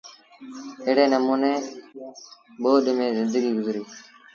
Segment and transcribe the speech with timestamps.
[0.85, 1.53] ايڙي نموٚني
[2.61, 3.87] ٻوڏ ميݩ زندگيٚ گزريٚ۔